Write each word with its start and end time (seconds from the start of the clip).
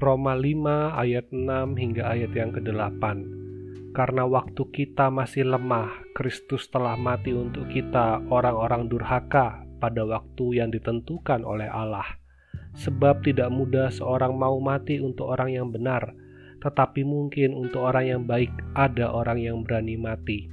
Roma 0.00 0.32
5 0.32 0.96
ayat 0.96 1.28
6 1.28 1.76
hingga 1.76 2.08
ayat 2.08 2.32
yang 2.32 2.56
ke-8. 2.56 3.04
Karena 3.92 4.24
waktu 4.24 4.64
kita 4.72 5.12
masih 5.12 5.44
lemah, 5.44 5.92
Kristus 6.16 6.72
telah 6.72 6.96
mati 6.96 7.36
untuk 7.36 7.68
kita 7.68 8.24
orang-orang 8.32 8.88
durhaka 8.88 9.60
pada 9.76 10.00
waktu 10.08 10.56
yang 10.56 10.72
ditentukan 10.72 11.44
oleh 11.44 11.68
Allah. 11.68 12.16
Sebab 12.80 13.28
tidak 13.28 13.52
mudah 13.52 13.92
seorang 13.92 14.40
mau 14.40 14.56
mati 14.56 15.04
untuk 15.04 15.36
orang 15.36 15.52
yang 15.52 15.68
benar, 15.68 16.16
tetapi 16.64 17.04
mungkin 17.04 17.52
untuk 17.52 17.84
orang 17.84 18.08
yang 18.08 18.22
baik 18.24 18.56
ada 18.72 19.12
orang 19.12 19.36
yang 19.36 19.60
berani 19.68 20.00
mati. 20.00 20.48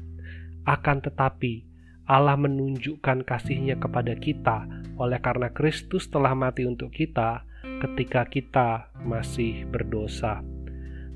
Akan 0.67 0.99
tetapi, 0.99 1.63
Allah 2.03 2.35
menunjukkan 2.35 3.23
kasihnya 3.23 3.79
kepada 3.79 4.11
kita 4.19 4.67
oleh 4.99 5.23
karena 5.23 5.55
Kristus 5.55 6.11
telah 6.11 6.35
mati 6.35 6.67
untuk 6.67 6.91
kita, 6.91 7.47
ketika 7.77 8.25
kita 8.25 8.89
masih 9.05 9.65
berdosa. 9.69 10.41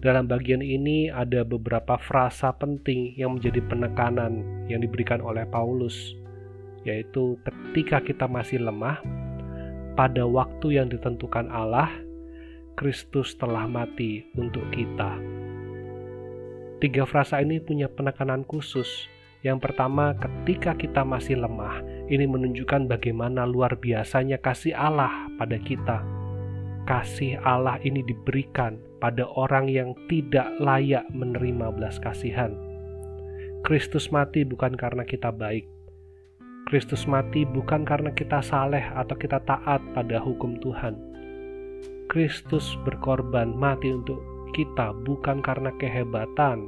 Dalam 0.01 0.25
bagian 0.25 0.65
ini 0.65 1.13
ada 1.13 1.45
beberapa 1.45 1.93
frasa 1.97 2.49
penting 2.57 3.13
yang 3.17 3.37
menjadi 3.37 3.61
penekanan 3.69 4.65
yang 4.65 4.81
diberikan 4.81 5.21
oleh 5.21 5.45
Paulus, 5.45 6.17
yaitu 6.81 7.37
ketika 7.45 8.01
kita 8.01 8.25
masih 8.25 8.65
lemah, 8.65 8.97
pada 9.93 10.25
waktu 10.25 10.81
yang 10.81 10.89
ditentukan 10.89 11.53
Allah, 11.53 11.89
Kristus 12.73 13.37
telah 13.37 13.69
mati 13.69 14.25
untuk 14.33 14.65
kita. 14.73 15.21
Tiga 16.81 17.05
frasa 17.05 17.37
ini 17.45 17.61
punya 17.61 17.85
penekanan 17.85 18.41
khusus. 18.41 19.05
Yang 19.45 19.69
pertama, 19.69 20.17
ketika 20.17 20.73
kita 20.73 21.05
masih 21.05 21.37
lemah, 21.37 21.81
ini 22.09 22.25
menunjukkan 22.25 22.89
bagaimana 22.89 23.45
luar 23.45 23.77
biasanya 23.77 24.41
kasih 24.41 24.73
Allah 24.73 25.29
pada 25.37 25.61
kita 25.61 26.20
kasih 26.91 27.39
Allah 27.47 27.79
ini 27.87 28.03
diberikan 28.03 28.75
pada 28.99 29.23
orang 29.39 29.71
yang 29.71 29.95
tidak 30.11 30.51
layak 30.59 31.07
menerima 31.15 31.71
belas 31.71 31.95
kasihan. 32.03 32.51
Kristus 33.63 34.11
mati 34.11 34.43
bukan 34.43 34.75
karena 34.75 35.07
kita 35.07 35.31
baik. 35.31 35.63
Kristus 36.67 37.07
mati 37.07 37.47
bukan 37.47 37.87
karena 37.87 38.11
kita 38.11 38.43
saleh 38.43 38.83
atau 38.91 39.15
kita 39.15 39.39
taat 39.47 39.79
pada 39.95 40.19
hukum 40.19 40.59
Tuhan. 40.59 40.99
Kristus 42.11 42.75
berkorban 42.83 43.55
mati 43.55 43.87
untuk 43.87 44.19
kita 44.51 44.91
bukan 45.07 45.39
karena 45.39 45.71
kehebatan 45.79 46.67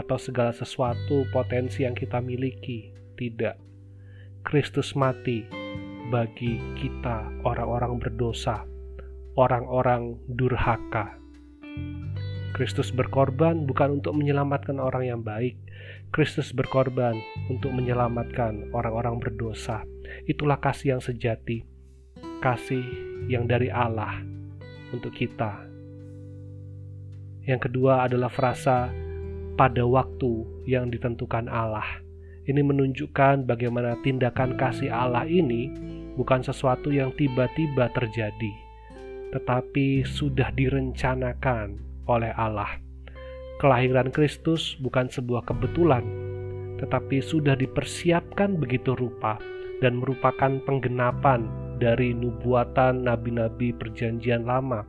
atau 0.00 0.16
segala 0.16 0.56
sesuatu 0.56 1.28
potensi 1.28 1.84
yang 1.84 1.92
kita 1.92 2.24
miliki. 2.24 2.88
Tidak. 3.20 3.56
Kristus 4.48 4.96
mati 4.96 5.44
bagi 6.08 6.56
kita 6.80 7.44
orang-orang 7.44 8.00
berdosa 8.00 8.77
orang-orang 9.38 10.18
durhaka. 10.26 11.14
Kristus 12.58 12.90
berkorban 12.90 13.70
bukan 13.70 14.02
untuk 14.02 14.18
menyelamatkan 14.18 14.82
orang 14.82 15.06
yang 15.06 15.20
baik, 15.22 15.54
Kristus 16.10 16.50
berkorban 16.50 17.14
untuk 17.46 17.70
menyelamatkan 17.70 18.74
orang-orang 18.74 19.22
berdosa. 19.22 19.86
Itulah 20.26 20.58
kasih 20.58 20.98
yang 20.98 21.02
sejati, 21.04 21.62
kasih 22.42 22.82
yang 23.30 23.46
dari 23.46 23.70
Allah 23.70 24.18
untuk 24.90 25.14
kita. 25.14 25.70
Yang 27.46 27.70
kedua 27.70 28.10
adalah 28.10 28.28
frasa 28.28 28.90
pada 29.54 29.86
waktu 29.86 30.66
yang 30.66 30.90
ditentukan 30.90 31.46
Allah. 31.46 31.86
Ini 32.48 32.64
menunjukkan 32.64 33.46
bagaimana 33.46 34.00
tindakan 34.02 34.58
kasih 34.58 34.90
Allah 34.90 35.28
ini 35.28 35.70
bukan 36.18 36.42
sesuatu 36.42 36.90
yang 36.90 37.12
tiba-tiba 37.14 37.92
terjadi, 37.92 38.52
tetapi 39.32 40.04
sudah 40.06 40.48
direncanakan 40.56 41.76
oleh 42.08 42.32
Allah. 42.36 42.80
Kelahiran 43.58 44.14
Kristus 44.14 44.78
bukan 44.78 45.10
sebuah 45.10 45.44
kebetulan, 45.44 46.06
tetapi 46.78 47.18
sudah 47.18 47.58
dipersiapkan 47.58 48.54
begitu 48.54 48.94
rupa 48.94 49.36
dan 49.82 49.98
merupakan 49.98 50.62
penggenapan 50.62 51.46
dari 51.78 52.14
nubuatan 52.14 53.06
nabi-nabi 53.06 53.74
Perjanjian 53.74 54.46
Lama 54.46 54.86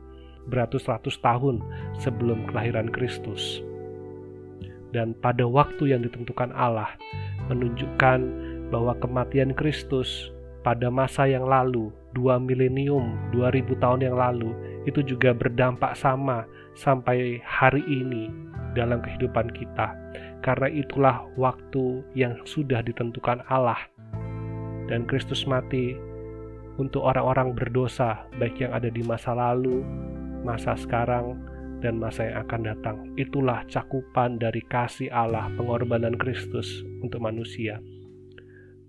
beratus-ratus 0.50 1.18
tahun 1.22 1.62
sebelum 2.02 2.46
kelahiran 2.50 2.90
Kristus. 2.90 3.62
Dan 4.90 5.14
pada 5.18 5.46
waktu 5.46 5.94
yang 5.94 6.02
ditentukan 6.02 6.50
Allah 6.50 6.90
menunjukkan 7.46 8.18
bahwa 8.74 8.98
kematian 8.98 9.54
Kristus 9.54 10.34
pada 10.66 10.90
masa 10.90 11.30
yang 11.30 11.46
lalu, 11.46 11.94
dua 12.14 12.42
milenium, 12.42 13.14
dua 13.30 13.54
ribu 13.54 13.78
tahun 13.78 14.06
yang 14.06 14.16
lalu, 14.18 14.50
itu 14.88 15.02
juga 15.04 15.30
berdampak 15.34 15.94
sama 15.94 16.46
sampai 16.74 17.38
hari 17.42 17.82
ini 17.86 18.30
dalam 18.74 19.02
kehidupan 19.02 19.50
kita. 19.54 19.94
Karena 20.40 20.68
itulah 20.72 21.26
waktu 21.36 22.00
yang 22.16 22.38
sudah 22.48 22.80
ditentukan 22.80 23.44
Allah. 23.52 23.78
Dan 24.88 25.06
Kristus 25.06 25.46
mati 25.46 25.94
untuk 26.80 27.04
orang-orang 27.04 27.52
berdosa, 27.52 28.24
baik 28.40 28.58
yang 28.64 28.72
ada 28.72 28.88
di 28.88 29.04
masa 29.04 29.36
lalu, 29.36 29.84
masa 30.42 30.74
sekarang, 30.74 31.36
dan 31.84 32.00
masa 32.00 32.28
yang 32.28 32.36
akan 32.48 32.60
datang. 32.64 32.96
Itulah 33.20 33.64
cakupan 33.68 34.40
dari 34.40 34.64
kasih 34.64 35.12
Allah, 35.12 35.48
pengorbanan 35.56 36.16
Kristus 36.16 36.84
untuk 37.04 37.20
manusia. 37.20 37.80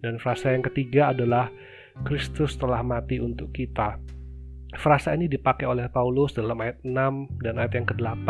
Dan 0.02 0.18
frasa 0.18 0.56
yang 0.56 0.66
ketiga 0.66 1.14
adalah 1.14 1.52
Kristus 2.08 2.56
telah 2.56 2.82
mati 2.82 3.20
untuk 3.20 3.52
kita. 3.52 4.00
Frasa 4.72 5.12
ini 5.12 5.28
dipakai 5.28 5.68
oleh 5.68 5.92
Paulus 5.92 6.32
dalam 6.32 6.56
ayat 6.64 6.80
6 6.88 7.44
dan 7.44 7.60
ayat 7.60 7.74
yang 7.76 7.88
ke-8 7.92 8.28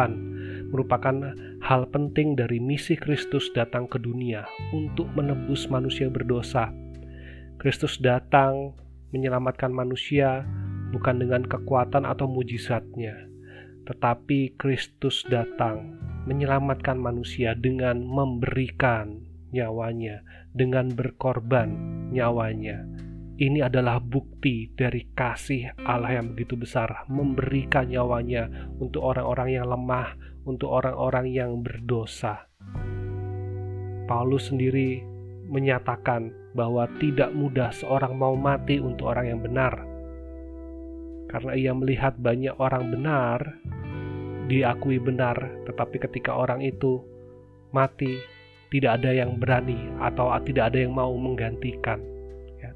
merupakan 0.74 1.36
hal 1.62 1.86
penting 1.94 2.34
dari 2.34 2.58
misi 2.58 2.98
Kristus 2.98 3.54
datang 3.54 3.86
ke 3.86 4.02
dunia 4.02 4.48
untuk 4.74 5.06
menebus 5.14 5.70
manusia 5.70 6.10
berdosa. 6.10 6.74
Kristus 7.62 8.02
datang 8.02 8.74
menyelamatkan 9.14 9.70
manusia 9.70 10.48
bukan 10.90 11.22
dengan 11.22 11.46
kekuatan 11.46 12.10
atau 12.10 12.26
mujizatnya, 12.26 13.30
tetapi 13.86 14.58
Kristus 14.58 15.22
datang 15.30 16.00
menyelamatkan 16.26 16.98
manusia 16.98 17.54
dengan 17.54 18.02
memberikan 18.02 19.22
nyawanya 19.52 20.24
dengan 20.56 20.90
berkorban 20.90 21.76
nyawanya. 22.10 22.88
Ini 23.42 23.66
adalah 23.66 23.98
bukti 23.98 24.70
dari 24.70 25.02
kasih 25.18 25.74
Allah 25.82 26.22
yang 26.22 26.38
begitu 26.38 26.54
besar, 26.54 27.10
memberikan 27.10 27.90
nyawanya 27.90 28.46
untuk 28.78 29.02
orang-orang 29.02 29.58
yang 29.58 29.66
lemah, 29.66 30.14
untuk 30.46 30.70
orang-orang 30.70 31.26
yang 31.26 31.66
berdosa. 31.66 32.46
Paulus 34.06 34.54
sendiri 34.54 35.02
menyatakan 35.50 36.30
bahwa 36.54 36.86
tidak 37.02 37.34
mudah 37.34 37.74
seorang 37.74 38.14
mau 38.14 38.38
mati 38.38 38.78
untuk 38.78 39.10
orang 39.10 39.34
yang 39.34 39.42
benar, 39.42 39.74
karena 41.34 41.58
ia 41.58 41.74
melihat 41.74 42.14
banyak 42.22 42.54
orang 42.62 42.94
benar 42.94 43.58
diakui 44.54 45.02
benar, 45.02 45.66
tetapi 45.66 45.98
ketika 45.98 46.38
orang 46.38 46.62
itu 46.62 47.02
mati, 47.74 48.22
tidak 48.70 49.02
ada 49.02 49.18
yang 49.18 49.42
berani 49.42 49.90
atau 49.98 50.30
tidak 50.46 50.70
ada 50.70 50.86
yang 50.86 50.94
mau 50.94 51.10
menggantikan. 51.18 52.21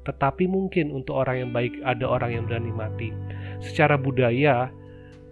Tetapi 0.06 0.46
mungkin 0.46 0.94
untuk 0.94 1.18
orang 1.18 1.36
yang 1.42 1.50
baik 1.50 1.74
ada 1.82 2.06
orang 2.06 2.30
yang 2.38 2.44
berani 2.46 2.70
mati. 2.70 3.10
Secara 3.58 3.98
budaya, 3.98 4.70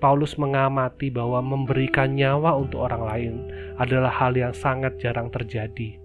Paulus 0.02 0.36
mengamati 0.36 1.08
bahwa 1.08 1.40
memberikan 1.40 2.12
nyawa 2.12 2.58
untuk 2.58 2.84
orang 2.84 3.02
lain 3.06 3.34
adalah 3.78 4.10
hal 4.10 4.34
yang 4.34 4.52
sangat 4.52 4.98
jarang 5.00 5.30
terjadi. 5.30 5.96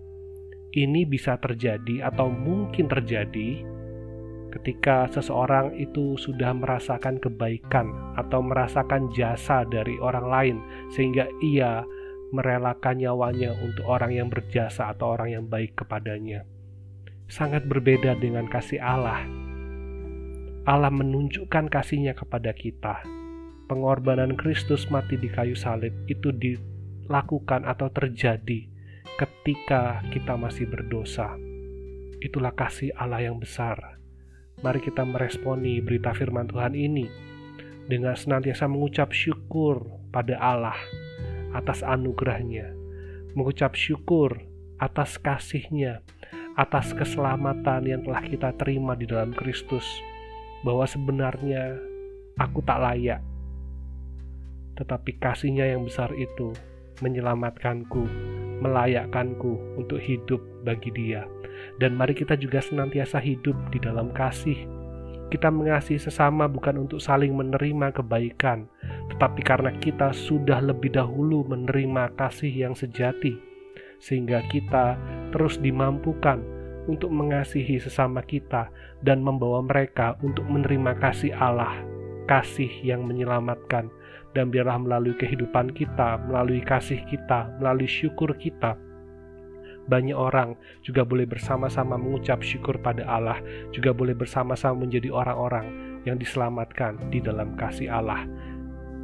Ini 0.70 1.02
bisa 1.10 1.36
terjadi 1.42 2.06
atau 2.08 2.30
mungkin 2.30 2.86
terjadi 2.86 3.66
ketika 4.50 5.10
seseorang 5.10 5.78
itu 5.78 6.18
sudah 6.18 6.54
merasakan 6.54 7.22
kebaikan 7.22 7.90
atau 8.18 8.42
merasakan 8.42 9.10
jasa 9.14 9.66
dari 9.66 9.98
orang 10.02 10.28
lain, 10.30 10.58
sehingga 10.94 11.30
ia 11.42 11.86
merelakan 12.30 13.02
nyawanya 13.02 13.54
untuk 13.62 13.86
orang 13.90 14.14
yang 14.14 14.30
berjasa 14.30 14.94
atau 14.94 15.18
orang 15.18 15.30
yang 15.34 15.46
baik 15.50 15.74
kepadanya. 15.78 16.46
Sangat 17.30 17.70
berbeda 17.70 18.18
dengan 18.18 18.50
kasih 18.50 18.82
Allah. 18.82 19.22
Allah 20.66 20.90
menunjukkan 20.90 21.70
kasihnya 21.70 22.18
kepada 22.18 22.50
kita. 22.58 23.06
Pengorbanan 23.70 24.34
Kristus 24.34 24.90
mati 24.90 25.14
di 25.14 25.30
kayu 25.30 25.54
salib 25.54 25.94
itu 26.10 26.34
dilakukan 26.34 27.70
atau 27.70 27.86
terjadi 27.94 28.66
ketika 29.22 30.02
kita 30.10 30.34
masih 30.42 30.66
berdosa. 30.74 31.38
Itulah 32.18 32.50
kasih 32.58 32.98
Allah 32.98 33.22
yang 33.30 33.38
besar. 33.38 34.02
Mari 34.66 34.82
kita 34.82 35.06
meresponi 35.06 35.86
berita 35.86 36.18
firman 36.18 36.50
Tuhan 36.50 36.74
ini 36.74 37.06
dengan 37.86 38.18
senantiasa 38.18 38.66
mengucap 38.66 39.14
syukur 39.14 39.86
pada 40.10 40.34
Allah 40.42 40.82
atas 41.54 41.86
anugerahnya, 41.86 42.74
mengucap 43.38 43.78
syukur 43.78 44.50
atas 44.82 45.22
kasihnya, 45.22 46.02
atas 46.60 46.92
keselamatan 46.92 47.88
yang 47.88 48.02
telah 48.04 48.20
kita 48.20 48.52
terima 48.60 48.92
di 49.00 49.08
dalam 49.08 49.32
Kristus, 49.32 49.88
bahwa 50.68 50.84
sebenarnya 50.84 51.80
aku 52.36 52.60
tak 52.68 52.84
layak. 52.84 53.24
tetapi 54.80 55.20
kasihnya 55.20 55.76
yang 55.76 55.84
besar 55.84 56.08
itu 56.16 56.56
menyelamatkanku, 57.04 58.08
melayakkanku 58.64 59.76
untuk 59.76 60.00
hidup 60.00 60.40
bagi 60.64 60.88
dia. 60.96 61.28
Dan 61.76 62.00
mari 62.00 62.16
kita 62.16 62.40
juga 62.40 62.64
senantiasa 62.64 63.20
hidup 63.20 63.56
di 63.76 63.84
dalam 63.84 64.16
kasih. 64.16 64.56
Kita 65.28 65.52
mengasihi 65.52 66.00
sesama 66.00 66.48
bukan 66.48 66.88
untuk 66.88 67.04
saling 67.04 67.36
menerima 67.36 67.92
kebaikan, 67.92 68.72
tetapi 69.14 69.44
karena 69.44 69.76
kita 69.78 70.16
sudah 70.16 70.64
lebih 70.64 70.96
dahulu 70.96 71.44
menerima 71.44 72.16
kasih 72.16 72.50
yang 72.50 72.74
sejati, 72.74 73.36
sehingga 74.00 74.44
kita 74.48 74.96
terus 75.36 75.60
dimampukan 75.60 76.42
untuk 76.90 77.14
mengasihi 77.14 77.78
sesama 77.78 78.26
kita 78.26 78.72
dan 79.06 79.22
membawa 79.22 79.62
mereka 79.62 80.18
untuk 80.26 80.48
menerima 80.50 80.98
kasih 80.98 81.36
Allah, 81.38 81.78
kasih 82.26 82.72
yang 82.82 83.06
menyelamatkan, 83.06 83.92
dan 84.34 84.50
biarlah 84.50 84.82
melalui 84.82 85.14
kehidupan 85.14 85.76
kita, 85.78 86.18
melalui 86.26 86.66
kasih 86.66 87.04
kita, 87.06 87.54
melalui 87.62 87.86
syukur 87.86 88.34
kita, 88.38 88.78
banyak 89.90 90.14
orang 90.14 90.54
juga 90.86 91.02
boleh 91.02 91.26
bersama-sama 91.26 91.98
mengucap 91.98 92.46
syukur 92.46 92.78
pada 92.78 93.02
Allah, 93.10 93.42
juga 93.74 93.90
boleh 93.90 94.14
bersama-sama 94.14 94.86
menjadi 94.86 95.10
orang-orang 95.10 95.66
yang 96.06 96.22
diselamatkan 96.22 97.10
di 97.10 97.18
dalam 97.18 97.58
kasih 97.58 97.90
Allah. 97.90 98.30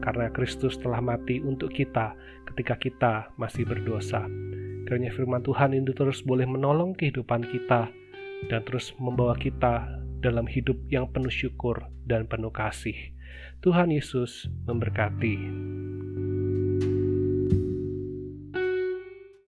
Karena 0.06 0.30
Kristus 0.30 0.78
telah 0.78 1.02
mati 1.02 1.42
untuk 1.42 1.74
kita 1.74 2.14
ketika 2.54 2.78
kita 2.78 3.14
masih 3.42 3.66
berdosa. 3.66 4.30
Karena 4.86 5.10
firman 5.10 5.42
Tuhan 5.42 5.74
itu 5.74 5.92
terus 5.98 6.22
boleh 6.22 6.46
menolong 6.46 6.94
kehidupan 6.94 7.46
kita 7.50 7.90
dan 8.48 8.62
terus 8.70 8.94
membawa 9.02 9.34
kita 9.34 9.90
dalam 10.22 10.46
hidup 10.46 10.78
yang 10.90 11.10
penuh 11.10 11.34
syukur 11.34 11.90
dan 12.06 12.30
penuh 12.30 12.54
kasih. 12.54 12.96
Tuhan 13.66 13.90
Yesus 13.90 14.46
memberkati. 14.70 15.38